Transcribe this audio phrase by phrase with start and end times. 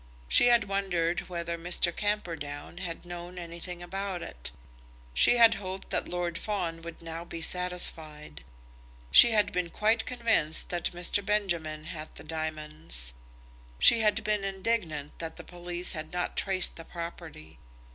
[0.27, 1.95] She had wondered whether Mr.
[1.95, 4.49] Camperdown had known anything about it.
[5.13, 8.43] She had hoped that Lord Fawn would now be satisfied.
[9.11, 11.23] She had been quite convinced that Mr.
[11.23, 13.13] Benjamin had the diamonds.
[13.77, 17.59] She had been indignant that the police had not traced the property.